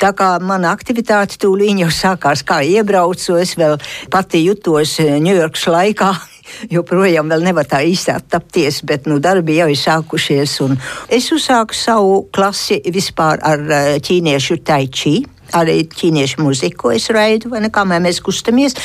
tā 0.00 0.12
kā 0.16 0.34
mana 0.44 0.70
aktivitāte 0.74 1.40
tūlīt 1.42 1.80
jau 1.82 1.90
sākās, 1.94 2.44
kā 2.46 2.60
iebraucu, 2.66 3.38
es 3.40 3.56
vēl 3.58 3.78
pati 4.12 4.44
jutos 4.44 4.98
Ņujorkas 5.00 5.66
eh, 5.66 5.74
laikā 5.74 6.12
joprojām 6.70 7.28
nevar 7.28 7.68
tā 7.68 7.82
īsti 7.84 8.14
attapties, 8.14 8.82
bet 8.86 9.06
nu, 9.10 9.18
darbi 9.18 9.58
jau 9.58 9.68
ir 9.70 9.78
sākušies. 9.78 10.58
Es 11.12 11.30
uzsāku 11.34 11.76
savu 11.76 12.24
klasi 12.32 12.80
vispār 12.94 13.42
ar 13.42 13.64
eh, 13.68 13.94
ķīniešu 14.04 14.60
taičī 14.64 15.16
arī 15.52 15.84
ķīniešu 15.90 16.42
muziku 16.42 16.92
es 16.94 17.08
raidu, 17.12 17.50
vai 17.52 17.60
ne, 17.64 17.70
kā 17.72 17.84
mēs 17.84 18.20
kustamies, 18.24 18.76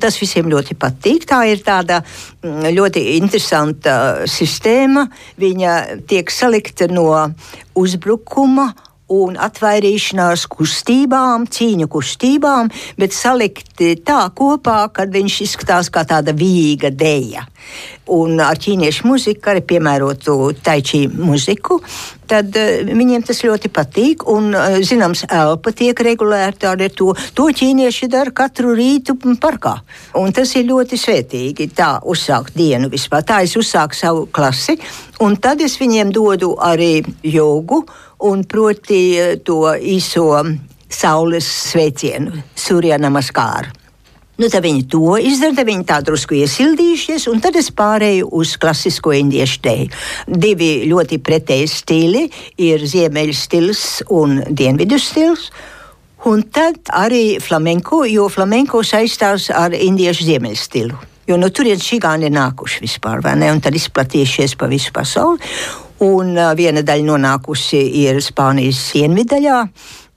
tas 0.00 0.18
visiem 0.20 0.48
ļoti 0.52 0.76
patīk. 0.78 1.26
Tā 1.28 1.42
ir 1.50 1.62
tāda 1.64 2.00
mm, 2.04 2.70
ļoti 2.76 3.04
interesanta 3.18 4.26
sistēma. 4.30 5.06
Viņa 5.40 5.76
tiek 6.08 6.30
salikta 6.30 6.88
no 6.92 7.08
uzbrukuma 7.74 8.70
un 9.12 9.36
atvairīšanās 9.36 10.46
kustībām, 10.48 11.44
cīņu 11.52 11.88
kustībām, 11.92 12.70
bet 12.96 13.12
salikti 13.12 13.94
tā 14.00 14.22
kopā, 14.36 14.86
ka 14.94 15.04
viņš 15.04 15.40
izskatās 15.44 15.90
kā 15.92 16.06
tāda 16.08 16.32
vīga 16.36 16.88
deja. 16.90 17.44
Un 18.12 18.40
ar 18.44 18.58
ķīniešu 18.60 19.06
muziku, 19.08 19.50
arī 19.52 19.62
piemērotu 19.64 20.34
taičī 20.64 21.06
muziku, 21.08 21.78
tad 22.28 22.56
uh, 22.60 22.84
viņiem 22.84 23.24
tas 23.24 23.40
ļoti 23.44 23.70
patīk. 23.72 24.26
Un, 24.28 24.50
uh, 24.52 24.76
zināms, 24.84 25.24
elpa 25.32 25.72
tiek 25.72 26.00
regulēta 26.04 26.74
ar 26.74 26.84
to. 26.92 27.12
To 27.36 27.48
ķīnieši 27.48 28.08
dara 28.12 28.32
katru 28.36 28.74
rītu 28.76 29.16
parkā. 29.40 29.78
Un 30.20 30.32
tas 30.36 30.52
ir 30.56 30.68
ļoti 30.68 31.00
svētīgi 31.00 31.70
tā 31.76 31.94
uzsākt 32.04 32.56
dienu 32.56 32.92
vispār. 32.92 33.24
Tā 33.24 33.40
es 33.44 33.56
uzsāku 33.56 33.96
savu 33.96 34.26
klasi, 34.28 34.76
un 35.24 35.36
tad 35.40 35.64
es 35.64 35.78
viņiem 35.80 36.12
dodu 36.12 36.54
arī 36.60 36.98
jogu 37.24 37.84
un 38.18 38.44
proti 38.44 39.00
eh, 39.18 39.36
to 39.42 39.64
īso 39.74 40.28
saules 40.88 41.46
sveicienu, 41.70 42.44
Surya 42.54 42.98
Namaskāru. 42.98 43.80
Nu, 44.34 44.48
tad 44.50 44.64
viņi 44.64 44.88
to 44.90 45.14
izdara, 45.22 45.54
tad 45.54 45.68
viņi 45.68 45.84
tā 45.86 46.00
drusku 46.02 46.34
iesildījušies, 46.34 47.28
un 47.30 47.38
tad 47.42 47.54
es 47.54 47.68
pārēju 47.70 48.32
uz 48.34 48.56
klasisko 48.58 49.12
indiešu 49.14 49.60
teju. 49.62 49.92
Divi 50.26 50.88
ļoti 50.90 51.20
pretēji 51.22 51.68
stili 51.70 52.24
ir 52.58 52.82
ziemeļu 52.82 53.36
stils 53.38 53.84
un 54.10 54.40
dienvidu 54.50 54.98
stils. 54.98 55.52
Un 56.26 56.42
tad 56.50 56.90
arī 56.90 57.38
flamenko, 57.38 58.02
jo 58.10 58.26
flamenko 58.32 58.82
saistās 58.82 59.52
ar 59.54 59.76
indiešu 59.76 60.26
ziemeļu 60.26 60.58
stilu. 60.58 60.98
Jo 61.28 61.38
no 61.38 61.52
turienes 61.54 61.86
šī 61.86 62.00
gāni 62.02 62.26
ir 62.26 62.34
nākuši 62.34 62.82
vispār, 62.82 63.22
vai 63.22 63.36
ne? 63.38 63.52
Un 63.54 63.62
tad 63.62 63.76
izplatījušies 63.78 64.58
pa 64.58 64.66
visu 64.68 64.90
pasauli 64.96 65.38
un 66.04 66.36
viena 66.58 66.84
daļa 66.84 67.08
nonākusi 67.08 67.80
ir 68.04 68.22
Spānijas 68.24 68.90
dienvidaļā. 68.94 69.60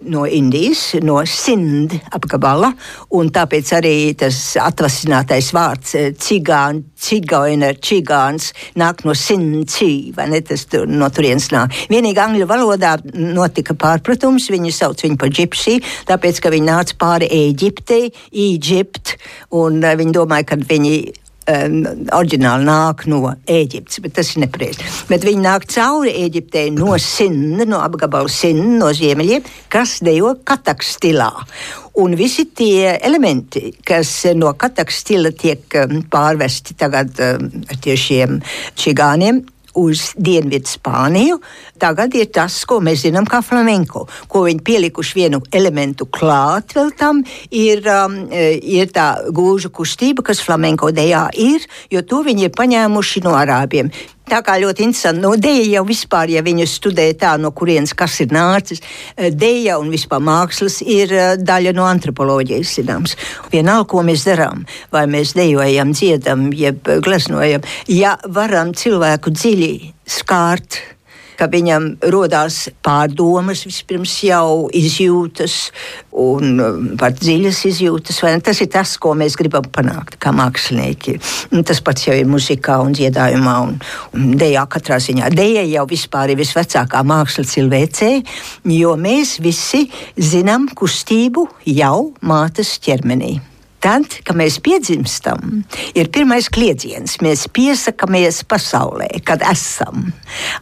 No 0.07 0.27
Indijas, 0.29 0.91
no 1.01 1.15
Sindh 1.25 1.95
apgabala, 2.13 2.69
un 3.17 3.31
tāpēc 3.33 3.71
arī 3.79 3.93
tas 4.13 4.37
atvasinātais 4.61 5.47
vārds 5.57 5.95
cigāns, 6.21 6.85
cigaina, 7.01 7.71
čigāns 7.73 8.51
nāk 8.77 9.01
no 9.09 9.17
Sindhi, 9.17 10.13
vai 10.13 10.29
ne, 10.29 10.43
tas 10.45 10.67
tur, 10.69 10.85
no 10.85 11.09
turienes 11.09 11.49
nāk. 11.49 11.73
Vienīgi 11.89 12.21
angļu 12.27 12.45
valodā 12.45 12.93
notika 13.17 13.73
pārpratums, 13.73 14.51
viņi 14.53 14.75
sauc 14.77 15.01
viņu 15.01 15.17
par 15.17 15.33
gypsy, 15.33 15.79
tāpēc, 16.05 16.43
ka 16.45 16.53
viņi 16.53 16.69
nāca 16.69 17.01
pāri 17.01 17.33
Ēģiptei, 17.41 18.11
Īģipt, 18.37 19.17
un 19.57 19.81
viņi 19.81 20.13
domāja, 20.13 20.51
ka 20.51 20.61
viņi 20.61 20.99
um, 21.47 21.79
oriģināli 22.17 22.67
nāk 22.67 23.05
no 23.11 23.21
Ēģiptes, 23.47 24.01
bet 24.03 24.15
tas 24.19 24.33
ir 24.33 24.43
nepareizi. 24.45 24.85
Bet 25.09 25.25
viņi 25.27 25.43
nāk 25.43 25.67
cauri 25.71 26.13
Ēģiptei 26.25 26.71
no 26.75 26.97
Sinna, 27.01 27.67
no 27.69 27.81
apgabala 27.83 28.31
Sinna, 28.31 28.77
no 28.81 28.91
ziemeļiem, 28.95 29.45
kas 29.73 29.97
dejo 30.05 30.35
kataks 30.47 30.95
stilā. 30.97 31.31
Un 31.97 32.13
visi 32.17 32.45
tie 32.53 32.93
elementi, 33.01 33.71
kas 33.85 34.11
no 34.37 34.51
kataks 34.59 35.01
stila 35.01 35.31
tiek 35.33 35.79
um, 35.81 36.03
pārvesti 36.11 36.77
tagad 36.77 37.15
um, 37.25 37.47
tiešiem 37.81 38.41
čigāniem, 38.77 39.41
uz 39.77 40.11
Dienvidu 40.17 40.69
Spāniju, 40.69 41.39
tagad 41.79 42.15
ir 42.17 42.31
tas, 42.33 42.57
ko 42.67 42.79
mēs 42.83 43.05
zinām 43.05 43.27
kā 43.29 43.43
flamenko, 43.45 44.05
ko 44.31 44.43
viņi 44.47 44.65
pielikuši 44.65 45.19
vienu 45.19 45.41
elementu 45.53 46.09
klāt 46.09 46.75
vēl 46.77 46.91
tam, 46.97 47.23
ir, 47.51 47.83
um, 47.93 48.19
e, 48.31 48.57
ir 48.57 48.91
tā 48.93 49.07
gūžu 49.29 49.71
kustība, 49.73 50.25
kas 50.25 50.41
flamenko 50.43 50.91
dejā 50.95 51.27
ir, 51.37 51.65
jo 51.93 52.03
to 52.03 52.23
viņi 52.25 52.49
ir 52.49 52.55
paņēmuši 52.57 53.25
no 53.27 53.37
arābiem. 53.37 53.93
Tā 54.27 54.41
kā 54.43 54.57
ļoti 54.59 54.83
interesanti. 54.83 55.23
No 55.23 55.31
dēļa 55.39 55.77
jau 55.77 55.83
vispār, 55.87 56.33
ja 56.35 56.43
viņi 56.43 56.67
studē 56.67 57.07
tā, 57.19 57.35
no 57.39 57.53
kurienes 57.55 57.93
kas 57.97 58.19
ir 58.23 58.33
nācis, 58.35 58.83
e, 59.15 59.29
dēļa 59.31 59.77
un 59.79 59.93
vispār 59.93 60.19
mākslas 60.23 60.81
ir 60.83 61.13
e, 61.15 61.27
daļa 61.39 61.71
no 61.77 61.87
antropoloģijas, 61.87 62.73
zināms. 62.79 63.15
Vienalga, 63.53 63.87
ko 63.93 64.03
mēs 64.07 64.27
darām, 64.27 64.65
vai 64.91 65.05
mēs 65.07 65.31
dejojam, 65.37 65.95
dziedam, 65.95 66.49
jeb 66.51 66.91
gleznojam, 67.05 67.63
ja 67.87 68.17
varam 68.27 68.75
cilvēku 68.75 69.31
dziļi 69.31 69.73
skārt 70.17 70.81
ka 71.37 71.47
viņam 71.51 71.89
rodās 72.13 72.67
pārdomas, 72.85 73.63
vispirms 73.67 74.13
jau 74.25 74.67
izjūtas, 74.75 75.57
un 76.17 76.61
um, 76.63 76.87
pat 76.99 77.19
dziļas 77.21 77.63
izjūtas. 77.71 78.21
Tas 78.45 78.61
ir 78.63 78.71
tas, 78.73 78.95
ko 79.01 79.13
mēs 79.17 79.37
gribam 79.39 79.67
panākt 79.73 80.17
kā 80.21 80.33
mākslinieki. 80.35 81.17
Un 81.53 81.65
tas 81.67 81.81
pats 81.83 82.07
jau 82.07 82.15
ir 82.17 82.29
muzikā 82.29 82.79
un 82.83 82.95
dziedājumā 82.97 83.57
un, 83.67 83.75
un 84.17 84.31
dejā 84.39 84.65
katrā 84.71 84.99
ziņā. 85.03 85.31
Deja 85.37 85.65
jau 85.67 85.85
vispār 85.89 86.33
ir 86.33 86.41
visvecākā 86.41 87.03
māksla 87.07 87.45
cilvēcē, 87.47 88.13
jo 88.77 88.95
mēs 88.99 89.37
visi 89.43 89.85
zinām 90.17 90.69
kustību 90.77 91.47
jau 91.77 92.09
mātes 92.25 92.77
ķermenī. 92.83 93.37
Tad, 93.77 94.09
kad 94.25 94.33
mēs 94.39 94.55
piedzimstam, 94.65 95.61
ir 95.93 96.07
pirmais 96.09 96.47
kliedziens. 96.49 97.19
Mēs 97.21 97.45
piesakāmies 97.53 98.39
pasaulē, 98.49 99.05
kad 99.25 99.43
esam 99.45 100.07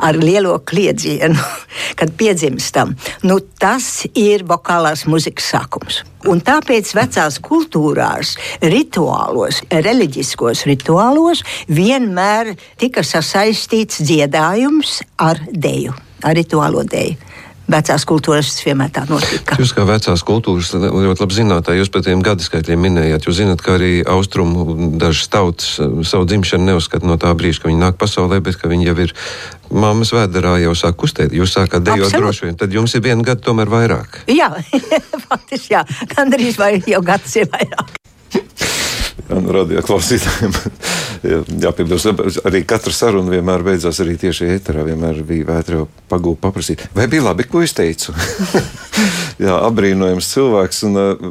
ar 0.03 0.19
lielo 0.19 0.57
kliedzienu, 0.67 1.39
kad 1.99 2.11
piedzimstam. 2.19 2.91
Nu, 3.23 3.39
tas 3.39 4.03
ir 4.11 4.43
vokālās 4.49 5.05
muzikas 5.07 5.47
sākums. 5.53 6.01
Un 6.27 6.41
tāpēc 6.43 6.91
vecās 6.97 7.37
kultūrās, 7.45 8.33
rituālos, 8.65 9.61
reliģiskos 9.71 10.65
rituālos 10.67 11.45
vienmēr 11.71 12.55
tika 12.81 13.05
sasaistīts 13.05 14.01
dziedājums 14.03 14.99
ar 15.21 15.39
deju, 15.53 15.95
ar 16.25 16.35
rituālo 16.35 16.83
deju. 16.83 17.34
Vecās 17.71 18.05
kultūras 18.07 18.51
tas 18.51 18.65
vienmēr 18.65 18.91
tā 18.93 19.03
notika. 19.09 19.57
Jūs 19.61 19.73
kā 19.75 19.85
vecās 19.87 20.23
kultūras 20.25 20.71
ļoti 20.75 21.23
labi 21.23 21.37
zināt, 21.37 21.69
jūs 21.73 21.91
par 21.93 22.05
tiem 22.05 22.21
gadaskaitļiem 22.25 22.85
minējāt. 22.85 23.27
Jūs 23.27 23.39
zināt, 23.41 23.63
ka 23.65 23.75
arī 23.79 23.99
austrumu 24.01 24.91
dažas 25.01 25.29
tautas 25.33 25.75
eh, 25.81 25.97
savu 26.07 26.27
dzimšanu 26.29 26.69
neuzskata 26.71 27.09
no 27.09 27.17
tā 27.21 27.33
brīža, 27.37 27.63
kad 27.63 27.71
viņi 27.73 27.81
nāk 27.81 27.99
pasaulē, 28.01 28.41
bet 28.45 28.59
ka 28.61 28.71
viņi 28.71 28.89
jau 28.89 28.97
ir 29.07 29.15
mammas 29.73 30.13
vēderā, 30.15 30.57
jau 30.63 30.75
sāk 30.77 30.99
kustēt. 31.01 31.35
Jūs 31.35 31.57
sākat 31.57 31.85
dejot 31.85 32.09
Absolut. 32.09 32.29
droši 32.29 32.49
vien, 32.49 32.59
tad 32.59 32.75
jums 32.75 32.95
ir 32.95 33.05
viena 33.05 33.25
gada 33.25 33.41
tomēr 33.45 33.71
vairāk. 33.71 34.21
Jā, 34.31 34.51
faktiski 35.29 35.77
jā, 35.77 35.85
gandrīz 36.15 36.59
vai 36.61 36.75
jau 36.85 37.01
gads 37.05 37.39
ir 37.41 37.49
vairāk. 37.53 37.97
Jā, 39.25 39.39
nu, 39.39 39.49
radio 39.55 39.81
klausītājiem 39.85 40.53
jāpiebilst, 41.25 42.09
arī 42.45 42.63
katra 42.67 42.93
saruna 42.95 43.33
vienmēr 43.33 43.63
beidzās 43.65 43.99
arī 44.03 44.15
tieši 44.21 44.49
ēterā. 44.55 44.85
Vienmēr 44.87 45.21
bija 45.27 45.49
vētra 45.49 45.83
pagūta 46.11 46.41
paprasīt, 46.45 46.85
vai 46.95 47.07
bija 47.11 47.27
labi, 47.29 47.47
ko 47.49 47.63
es 47.65 47.75
teicu. 47.77 48.15
Jā, 49.45 49.57
apbrīnojams 49.67 50.31
cilvēks 50.31 50.83
un 50.87 50.99
uh, 50.99 51.23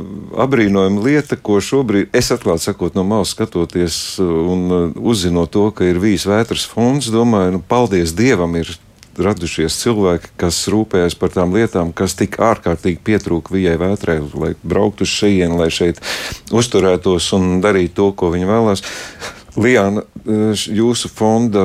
apbrīnojama 0.44 1.04
lieta, 1.04 1.38
ko 1.40 1.60
šobrīd 1.64 2.12
es 2.16 2.28
atklāti 2.34 2.68
sakot 2.68 2.98
no 2.98 3.04
malas 3.08 3.32
skatoties 3.32 3.98
un 4.20 4.64
uh, 4.68 4.82
uzzinot 5.00 5.54
to, 5.54 5.70
ka 5.72 5.88
ir 5.88 6.02
bijis 6.02 6.26
vētras 6.28 6.66
fonds, 6.68 7.08
domāju, 7.14 7.56
nu, 7.56 7.62
paldies 7.64 8.12
Dievam, 8.18 8.58
ir 8.60 8.74
radušies 9.20 9.76
cilvēki, 9.82 10.32
kas 10.40 10.58
rūpējas 10.70 11.16
par 11.18 11.32
tām 11.34 11.54
lietām, 11.54 11.92
kas 11.96 12.16
tik 12.18 12.38
ārkārtīgi 12.42 13.00
pietrūka 13.04 13.54
vijai 13.54 13.76
vētrai, 13.80 14.18
lai 14.40 14.52
brauktu 14.62 15.06
uz 15.06 15.12
šejienu, 15.12 15.58
lai 15.60 15.70
šeit 15.74 16.00
uzturētos 16.54 17.30
un 17.38 17.60
darītu 17.64 17.94
to, 18.00 18.10
ko 18.18 18.32
viņi 18.34 18.50
vēlās. 18.50 18.84
Lijāna, 19.54 20.02
jūsu 20.26 21.08
fonda 21.14 21.62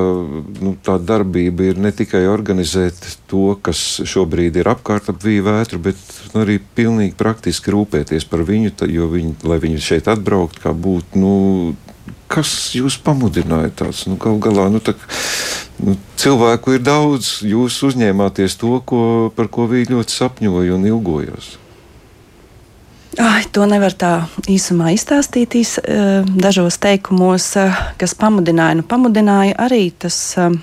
nu, 0.61 0.75
darbība 0.85 1.71
ir 1.71 1.79
ne 1.81 1.89
tikai 1.95 2.21
organizēt 2.29 2.99
to, 3.29 3.55
kas 3.65 3.79
šobrīd 4.05 4.59
ir 4.61 4.69
apkārt 4.69 5.09
ap 5.09 5.23
vīju 5.25 5.47
vētru, 5.47 5.79
bet 5.87 5.97
arī 6.37 6.59
pilnīgi 6.77 7.17
praktiski 7.17 7.73
rūpēties 7.73 8.27
par 8.29 8.45
viņu, 8.45 8.75
jo 8.93 9.09
viņi, 9.09 9.33
lai 9.49 9.57
viņi 9.63 9.81
šeit 9.81 10.09
atbraukt, 10.11 10.61
kā 10.61 10.73
būtu. 10.73 11.17
Nu, 11.17 11.33
kas 12.29 12.51
jūs 12.77 12.99
pamudināja 13.01 13.71
tāds? 13.81 14.03
Nu, 14.05 14.19
Galu 14.21 14.37
galā, 14.43 14.67
nu, 14.69 14.83
tā, 14.83 14.93
nu, 15.81 15.97
cilvēku 16.21 16.77
ir 16.77 16.85
daudz, 16.85 17.39
jūs 17.41 17.79
uzņēmāties 17.89 18.59
to, 18.61 18.75
ko, 18.85 19.01
par 19.33 19.49
ko 19.49 19.65
viņi 19.71 19.95
ļoti 19.95 20.17
sapņoja 20.19 20.77
un 20.77 20.85
ilgojās. 20.91 21.55
Ai, 23.17 23.41
to 23.49 23.65
nevar 23.65 23.95
tā 23.97 24.11
īsumā 24.45 24.91
izstāstīt 24.93 25.55
īs, 25.57 25.79
eh, 25.81 26.21
dažos 26.29 26.77
teikumos, 26.77 27.55
eh, 27.57 27.73
kas 27.97 28.13
pamudināja. 28.13 28.77
Nu, 28.77 28.83
pamudināja 28.83 29.55
arī 29.57 29.91
tas 29.97 30.37
eh, 30.37 30.53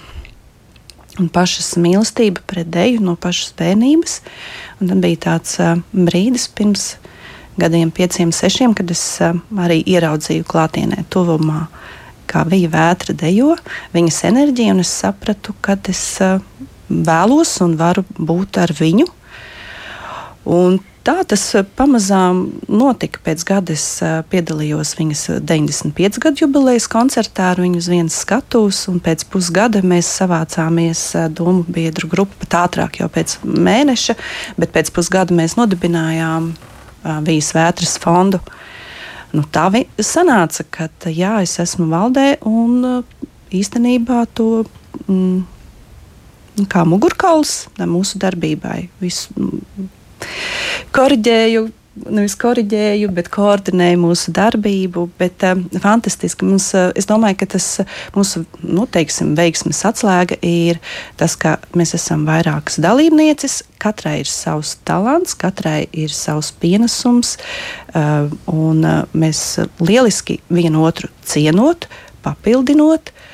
pašas 1.35 1.75
mīlestība 1.75 2.39
pret 2.47 2.71
deju 2.71 3.01
no 3.03 3.17
pašas 3.17 3.53
bērnības. 3.59 4.21
Un 4.81 4.89
tad 4.89 5.03
bija 5.03 5.17
tāds 5.17 5.59
brīdis 5.91 6.47
pirms 6.55 6.97
gadiem, 7.59 7.91
pieciem, 7.91 8.31
sešiem, 8.31 8.77
kad 8.77 8.91
es 8.91 9.19
arī 9.19 9.83
ieraudzīju 9.83 10.45
klātienē, 10.47 11.05
tuvumā, 11.11 11.67
kā 12.29 12.45
viņa 12.47 12.71
vētra 12.71 13.17
dejo, 13.17 13.57
viņas 13.93 14.23
enerģija, 14.31 14.75
un 14.77 14.85
es 14.85 14.93
sapratu, 14.93 15.55
ka 15.61 15.79
es 15.89 16.19
vēlos 16.89 17.61
un 17.65 17.77
varu 17.77 18.05
būt 18.19 18.61
ar 18.63 18.71
viņu. 18.77 19.09
Un 20.45 20.79
tā 21.07 21.15
tas 21.29 21.43
eh, 21.55 21.65
pamazām 21.79 22.43
notika. 22.69 23.21
Pēc 23.25 23.45
gada 23.47 23.75
es 23.77 23.85
eh, 24.05 24.19
piedalījos 24.31 24.95
viņas 24.99 25.25
95 25.47 26.21
gadu 26.23 26.45
jubilejas 26.45 26.89
koncertā 26.91 27.53
ar 27.53 27.63
viņu 27.63 27.81
uz 27.83 27.91
vienas 27.93 28.19
skatuves, 28.25 28.83
un 28.91 28.99
pēc 29.05 29.27
pusgada 29.33 29.83
mēs 29.87 30.11
savācāmies 30.21 31.03
eh, 31.15 31.29
domu 31.31 31.65
biedru 31.69 32.11
grupu 32.13 32.39
pat 32.43 32.59
ātrāk, 32.65 33.01
jau 33.03 33.11
pēc 33.13 33.39
mēneša, 33.45 34.17
bet 34.59 34.75
pēc 34.75 34.93
pusgada 34.97 35.37
mēs 35.37 35.59
nodibinājām 35.61 36.55
Vijas 37.23 37.53
vētras 37.55 37.93
fondu. 38.03 38.41
Nu, 39.31 39.45
tā 39.55 39.69
sanāca, 40.03 40.65
ka 40.75 40.89
jā, 41.07 41.37
es 41.45 41.53
esmu 41.63 41.87
valdē 41.93 42.41
un 42.49 43.05
īstenībā 43.55 44.25
to. 44.35 44.65
Mm, 45.07 45.45
kā 46.73 46.87
mugurkauls 46.89 47.67
mūsu 47.77 48.19
darbībai. 48.19 48.89
Visu, 48.99 49.35
korģēju 50.97 51.69
nevis 51.97 52.37
korģēju, 52.39 53.11
bet 53.17 53.29
koordinēju 53.33 54.01
mūsu 54.01 54.33
darbību. 54.37 55.07
Bet, 55.19 55.45
uh, 55.47 55.61
fantastiski. 55.83 56.47
Mums, 56.49 56.69
uh, 56.77 56.91
es 56.99 57.09
domāju, 57.09 57.41
ka 57.43 57.49
tas 57.57 57.69
uh, 57.83 57.95
mūsu 58.17 58.45
nu, 58.63 58.87
teiksim, 58.91 59.35
veiksmes 59.39 59.83
atslēga 59.89 60.39
ir 60.45 60.81
tas, 61.21 61.37
ka 61.41 61.57
mēs 61.79 61.97
esam 61.99 62.27
vairākas 62.29 62.81
dalībnieces. 62.85 63.63
Katrai 63.83 64.19
ir 64.23 64.31
savs 64.31 64.77
talants, 64.89 65.37
katrai 65.39 65.87
ir 65.97 66.13
savs 66.15 66.53
pienesums, 66.61 67.37
uh, 67.95 68.29
un 68.53 68.85
uh, 68.85 68.99
mēs 69.17 69.47
lieliski 69.81 70.41
vienu 70.53 70.85
otru 70.87 71.11
cienot, 71.27 71.89
papildinot. 72.27 73.13
Uh, 73.13 73.33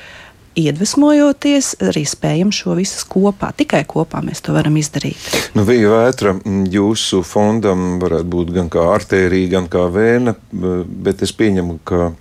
iedvesmojoties, 0.59 1.73
arī 1.89 2.03
spējam 2.07 2.51
šo 2.53 2.77
visu 2.77 3.05
kopā. 3.09 3.51
Tikai 3.57 3.83
kopā 3.89 4.21
mēs 4.25 4.43
to 4.45 4.55
varam 4.55 4.77
izdarīt. 4.79 5.19
Nu, 5.57 5.65
Vija 5.67 5.91
vētra 5.93 6.35
jūsu 6.73 7.23
fondam 7.27 7.97
varētu 8.01 8.29
būt 8.35 8.53
gan 8.57 8.69
kā 8.73 8.85
artērija, 8.93 9.55
gan 9.57 9.69
kā 9.71 9.87
vēna, 9.93 10.35
bet 10.51 11.25
es 11.25 11.35
pieņemu, 11.35 11.79
ka. 11.87 12.11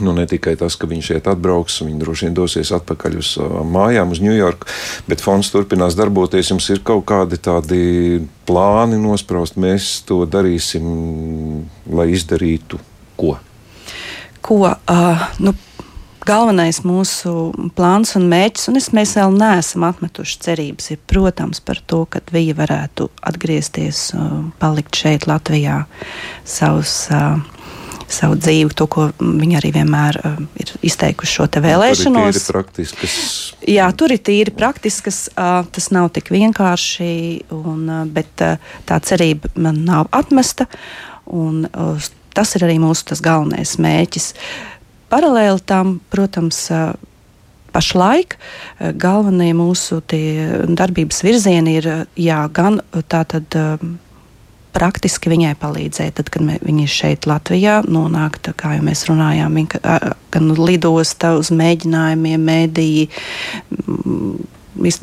Nu, 0.00 0.14
ne 0.16 0.22
tikai 0.24 0.54
tas, 0.56 0.72
ka 0.80 0.88
viņš 0.88 1.08
šeit 1.10 1.26
atbrauks, 1.28 1.82
viņš 1.84 1.98
droši 2.00 2.24
vien 2.24 2.36
dosies 2.36 2.70
atpakaļ 2.72 3.18
uz 3.20 3.34
savām 3.34 3.74
mājām, 3.74 4.14
uz 4.14 4.22
Ņujorku, 4.24 4.70
bet 5.04 5.20
fonds 5.20 5.50
turpinās 5.52 5.98
darboties. 5.98 6.48
Jums 6.48 6.70
ir 6.72 6.80
kaut 6.80 7.04
kādi 7.10 7.36
tādi 7.36 7.82
plāni 8.48 8.96
nospraust, 8.96 9.60
mēs 9.60 9.98
to 10.08 10.22
darīsim, 10.24 10.86
lai 11.92 12.08
izdarītu 12.16 12.80
ko? 13.20 13.36
Ko? 14.40 14.62
Uh, 14.64 15.28
nu, 15.44 15.52
galvenais 16.26 16.82
mūsu 16.86 17.52
plāns 17.76 18.14
un 18.18 18.28
mērķis, 18.30 18.68
un 18.70 18.78
es, 18.80 18.90
mēs 18.96 19.14
vēl 19.18 19.34
neesam 19.36 19.86
atmetuši 19.88 20.38
cerības, 20.46 20.90
ir, 20.94 21.00
protams, 21.10 21.62
par 21.64 21.80
to, 21.86 22.04
ka 22.10 22.22
viņa 22.32 22.56
varētu 22.58 23.08
atgriezties, 23.30 24.10
palikt 24.62 24.98
šeit, 24.98 25.28
Latvijā, 25.30 25.84
savus. 26.44 27.02
Savu 28.12 28.34
dzīvi, 28.36 28.74
to, 28.76 28.84
ko 28.92 29.06
viņi 29.16 29.54
arī 29.56 29.70
vienmēr 29.72 30.18
uh, 30.20 30.34
ir 30.60 30.68
izteikuši 30.84 31.32
šo 31.32 31.46
vēlēšanos. 31.64 32.36
Tur 32.36 32.42
ir 32.42 32.44
praktiskas. 32.50 33.14
Jā, 33.64 33.86
tur 33.96 34.12
ir 34.12 34.20
tīri 34.20 34.52
praktiskas. 34.52 35.22
Uh, 35.32 35.62
tas 35.72 35.86
nav 35.96 36.10
tik 36.12 36.28
vienkārši, 36.34 37.08
un, 37.56 37.86
uh, 37.86 38.02
bet 38.04 38.44
uh, 38.44 38.60
tā 38.84 38.98
cerība 39.00 39.48
man 39.56 39.80
nav 39.88 40.12
atmesta. 40.12 40.66
Un, 41.24 41.64
uh, 41.72 42.10
tas 42.36 42.52
ir 42.58 42.66
arī 42.68 42.76
mūsu 42.84 43.16
galvenais 43.24 43.78
mērķis. 43.80 44.28
Uh, 44.36 44.71
Paralēli 45.12 45.60
tam, 45.68 45.98
protams, 46.12 46.64
pašlaik 47.72 48.38
galvenie 49.00 49.52
mūsu 49.56 50.00
darbības 50.72 51.20
virzieni 51.24 51.76
ir 51.80 51.88
jā, 52.16 52.40
gan 52.52 52.80
tātad 53.12 53.56
praktiski 54.72 55.32
viņai 55.32 55.52
palīdzēt. 55.60 56.16
Tad, 56.16 56.32
kad 56.32 56.44
mē, 56.46 56.58
viņi 56.64 56.88
šeit 56.88 57.28
Latvijā 57.28 57.82
nonāk, 57.84 58.40
tā, 58.44 58.54
kā 58.56 58.76
jau 58.78 58.86
mēs 58.88 59.04
runājām, 59.10 59.58
gan 60.32 60.52
lidosta 60.56 61.34
uz 61.36 61.52
mēģinājumiem, 61.52 62.48
mēdīji, 62.48 63.08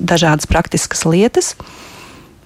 dažādas 0.01 0.49
praktiskas 0.49 1.05
lietas. 1.05 1.53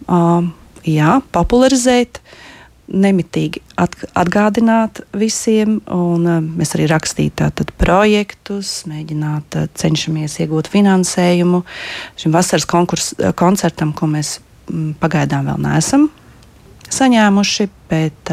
Uh, 0.04 0.52
jā, 0.84 1.22
popularizēt 1.32 2.20
uh, 2.20 2.43
nemitīgi 2.92 3.62
atgādināt 3.80 5.04
visiem, 5.16 5.78
un 5.92 6.26
uh, 6.28 6.42
mēs 6.44 6.76
arī 6.76 6.88
rakstīt 6.92 7.38
tātad 7.40 7.72
projektus, 7.80 8.82
mēģināt 8.92 9.60
uh, 9.60 9.70
cenšamies 9.80 10.40
iegūt 10.44 10.68
finansējumu 10.74 11.64
šim 12.20 12.36
vasaras 12.36 12.68
konkurs, 12.70 13.14
uh, 13.20 13.32
koncertam, 13.40 13.94
ko 13.96 14.10
mēs 14.12 14.36
mm, 14.68 14.98
pagaidām 15.04 15.48
vēl 15.52 15.64
neesam 15.64 16.10
saņēmuši, 16.94 17.70
bet 17.90 18.32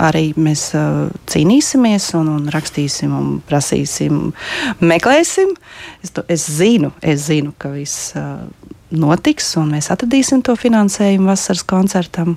arī 0.00 0.30
mēs 0.38 0.66
cīnīsimies 1.30 2.10
un, 2.18 2.28
un 2.34 2.50
rakstīsim 2.52 3.14
un 3.16 3.30
prasīsim, 3.46 4.18
meklēsim. 4.84 5.54
Es, 6.04 6.12
to, 6.14 6.24
es 6.28 6.46
zinu, 6.58 6.92
es 7.00 7.26
zinu, 7.28 7.54
ka 7.58 7.72
viss 7.72 8.12
notiks 8.90 9.54
un 9.60 9.74
mēs 9.76 9.90
atradīsim 9.94 10.44
to 10.46 10.56
finansējumu 10.58 11.30
vasaras 11.30 11.64
koncertam. 11.68 12.36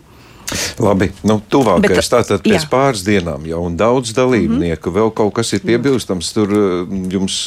Labi, 0.82 1.10
nu, 1.28 1.38
tuvākais 1.50 2.10
tātad 2.12 2.42
pēc 2.44 2.66
jā. 2.66 2.70
pāris 2.70 3.04
dienām 3.06 3.46
jau 3.48 3.62
un 3.68 3.78
daudz 3.78 4.14
dalībnieku. 4.16 4.90
Mm 4.90 4.94
-hmm. 4.94 5.00
Vēl 5.00 5.14
kaut 5.16 5.34
kas 5.34 5.54
ir 5.54 5.62
piebilstams. 5.66 6.34
Tur 6.34 6.50
mm, 6.50 7.12
jums, 7.12 7.38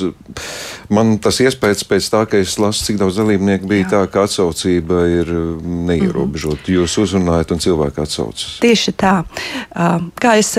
man 0.89 1.19
tas 1.19 1.41
iespējas 1.41 1.85
pēc 1.85 2.09
tā, 2.11 2.25
ka 2.27 2.39
es 2.39 2.59
lasu, 2.59 2.85
cik 2.85 2.99
daudz 2.99 3.17
dalībnieku 3.17 3.67
bija 3.67 3.85
jā. 3.85 3.91
tā, 3.91 4.07
ka 4.11 4.23
atsaucība 4.27 5.07
ir 5.21 5.27
mm, 5.33 5.87
neierobežota. 5.87 6.57
Mm 6.57 6.63
-hmm. 6.67 6.77
Jūs 6.77 6.99
uzrunājat 7.03 7.53
un 7.53 7.59
cilvēki 7.59 8.03
atsaucas. 8.03 8.59
Tieši 8.61 8.93
tā. 8.93 9.25
Kā 10.21 10.39
es 10.39 10.57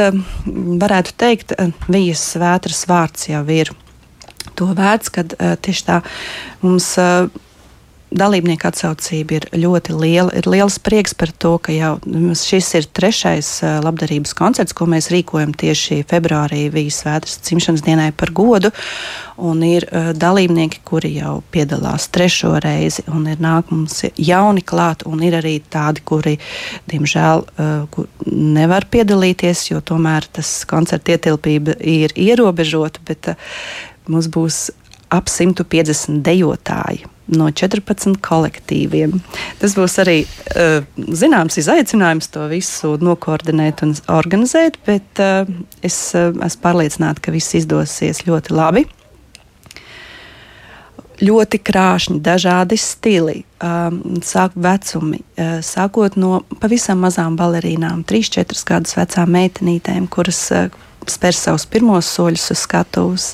varētu 0.83 1.11
teikt, 1.17 1.53
vijas 1.87 2.35
vētras 2.35 2.87
vārds 2.87 3.29
jau 3.29 3.45
ir 3.49 3.71
to 4.55 4.65
vērts, 4.65 5.09
kad 5.09 5.33
tieši 5.61 5.83
tā 5.85 6.01
mums 6.61 6.97
dalībnieku 8.11 8.69
atsaucība 8.69 9.37
ir 9.37 9.45
ļoti 9.57 9.95
liela. 9.97 10.31
Ir 10.37 10.47
liels 10.49 10.77
prieks 10.83 11.15
par 11.17 11.31
to, 11.35 11.55
ka 11.59 11.73
jau 11.75 11.93
šis 12.39 12.69
ir 12.79 12.87
trešais 12.95 13.49
labdarības 13.83 14.33
koncerts, 14.37 14.75
ko 14.77 14.87
mēs 14.89 15.09
rīkojam 15.11 15.53
tieši 15.57 16.03
februārī 16.07 16.67
Vījas 16.73 17.01
svētras 17.03 17.39
dzimšanas 17.43 17.83
dienai 17.85 18.09
par 18.15 18.31
godu. 18.35 18.71
Un 19.37 19.61
ir 19.65 19.85
dalībnieki, 20.17 20.79
kuri 20.87 21.11
jau 21.19 21.41
piedalās 21.53 22.07
trešo 22.13 22.55
reizi, 22.63 23.03
un 23.13 23.27
ir 23.29 23.41
nāk 23.43 23.69
mums 23.73 23.99
jauni 24.15 24.63
klāt, 24.65 25.05
un 25.05 25.21
ir 25.25 25.37
arī 25.37 25.57
tādi, 25.61 26.01
kuri, 26.07 26.37
diemžēl, 26.89 27.43
kur 27.93 28.07
nevar 28.31 28.87
piedalīties, 28.89 29.67
jo 29.73 29.83
tomēr 29.85 30.25
tas 30.39 30.63
koncerta 30.69 31.13
ietilpība 31.13 31.77
ir 31.83 32.15
ierobežota, 32.17 33.03
bet 33.05 33.35
mums 34.07 34.31
būs 34.31 34.63
ap 35.13 35.29
150 35.31 36.23
dejotāji 36.25 37.05
no 37.33 37.49
14 37.51 38.17
kolektīviem. 38.23 39.17
Tas 39.61 39.75
būs 39.77 39.97
arī 40.03 40.19
uh, 40.23 40.83
zināms 40.95 41.59
izaicinājums 41.61 42.31
to 42.33 42.47
visu 42.51 42.95
nokoordinēt 43.03 43.83
un 43.85 43.95
organizēt, 44.11 44.79
bet 44.87 45.23
uh, 45.23 45.49
es 45.85 45.97
uh, 46.15 46.31
esmu 46.45 46.63
pārliecināta, 46.63 47.23
ka 47.23 47.35
viss 47.35 47.57
izdosies 47.59 48.23
ļoti 48.27 48.55
labi. 48.55 48.85
Ļoti 51.17 51.57
krāšņi, 51.65 52.19
dažādi 52.21 52.77
stili, 52.77 53.39
sāk 54.21 54.53
vecumi, 54.53 55.23
sākot 55.65 56.13
no 56.13 56.43
pavisam 56.61 57.01
mazām 57.01 57.33
balerīnām, 57.39 58.03
3-4 58.05 58.61
gadus 58.69 58.93
vecām 58.99 59.33
meitenītēm, 59.33 60.05
kuras 60.13 60.43
spēr 61.09 61.33
savus 61.33 61.65
pirmos 61.65 62.11
soļus 62.13 62.51
uz 62.53 62.61
skatuves, 62.67 63.25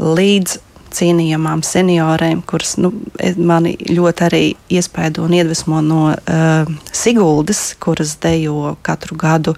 līdz 0.00 0.56
cienījamām 0.96 1.62
seniorēm, 1.66 2.42
kuras 2.48 2.76
nu, 2.80 2.92
mani 3.36 3.74
ļoti 3.90 4.26
arī 4.26 4.42
iespaido 4.72 5.26
un 5.26 5.36
iedvesmo 5.36 5.82
no 5.84 6.02
uh, 6.14 6.74
Siguldas, 6.92 7.68
kuras 7.82 8.16
dejo 8.22 8.74
katru 8.86 9.18
gadu, 9.20 9.56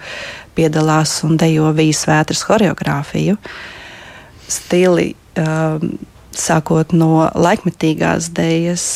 piedalās 0.59 1.21
un 1.27 1.39
dejo 1.41 1.71
vīzes 1.77 2.09
vētras 2.11 2.45
choreogrāfiju. 2.49 3.39
Stili, 4.49 5.13
uh, 5.39 5.79
sākot 6.39 6.95
no 6.97 7.29
laikmetīgās 7.35 8.31
dēļas, 8.37 8.87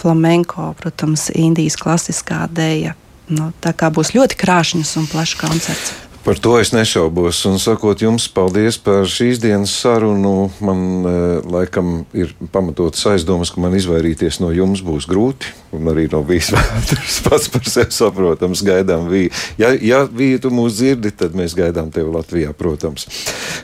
flamenko, 0.00 0.72
protams, 0.80 1.28
Indijas 1.34 1.78
klasiskā 1.80 2.44
dēļa. 2.52 2.96
Nu, 3.32 3.52
tā 3.64 3.72
kā 3.76 3.88
būs 3.94 4.12
ļoti 4.16 4.38
krāšņs 4.40 4.96
un 5.00 5.06
plašs 5.08 5.38
koncerts. 5.40 5.94
Par 6.22 6.38
to 6.38 6.54
es 6.60 6.70
nešaubos. 6.70 7.40
Un 7.50 7.58
sakot 7.58 7.98
jums 7.98 8.28
paldies 8.30 8.76
par 8.78 9.08
šīs 9.10 9.40
dienas 9.42 9.72
sarunu, 9.74 10.52
man 10.62 10.82
e, 11.02 11.14
laikam 11.50 12.04
ir 12.14 12.30
pamatotas 12.54 13.02
aizdomas, 13.10 13.50
ka 13.50 13.58
man 13.58 13.74
izvairīties 13.74 14.38
no 14.38 14.52
jums 14.54 14.84
būs 14.86 15.08
grūti. 15.10 15.50
Un 15.74 15.90
arī 15.90 16.06
no 16.12 16.20
vīzvētras 16.22 17.16
pats 17.26 17.50
par 17.50 17.66
sevi 17.66 17.96
saprotams, 17.96 18.62
gaidām 18.62 19.08
vīju. 19.10 19.32
Ja, 19.58 19.72
ja 19.74 20.04
vīju 20.06 20.44
tu 20.44 20.52
mūs 20.54 20.76
dzirdi, 20.78 21.10
tad 21.10 21.34
mēs 21.34 21.56
gaidām 21.58 21.90
tevi 21.90 22.14
Latvijā, 22.14 22.54
protams. 22.54 23.08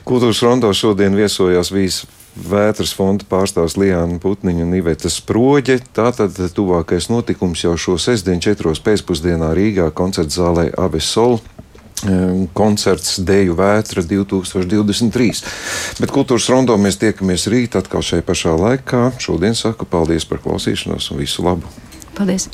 Kultūras 0.03 0.41
rondo 0.43 0.73
šodien 0.75 1.15
viesojās 1.15 1.71
vīzes. 1.71 2.09
Vētras 2.39 2.91
fonda 2.95 3.23
pārstāvs 3.27 3.77
Lijāna 3.79 4.19
Putniņa 4.21 4.65
un 4.67 4.75
Iveta 4.77 5.09
Sproģe. 5.11 5.79
Tātad 5.95 6.35
tuvākais 6.55 7.07
notikums 7.11 7.63
jau 7.63 7.73
šo 7.79 7.95
sestdienu 7.99 8.43
četros 8.43 8.83
pēcpusdienā 8.83 9.49
Rīgā 9.55 9.89
koncerta 9.95 10.37
zālē 10.41 10.67
Avesol 10.79 11.39
koncerts 12.53 13.19
Deju 13.25 13.57
Vētra 13.59 14.03
2023. 14.05 15.43
Bet 15.99 16.15
kultūras 16.15 16.49
rondo 16.51 16.77
mēs 16.79 16.99
tiekamies 17.01 17.47
rīt 17.51 17.77
atkal 17.79 18.05
šai 18.05 18.23
pašā 18.25 18.55
laikā. 18.55 19.05
Šodien 19.21 19.57
saku 19.57 19.89
paldies 19.89 20.27
par 20.29 20.43
klausīšanos 20.43 21.11
un 21.13 21.23
visu 21.23 21.45
labu! 21.45 21.71
Paldies! 22.17 22.49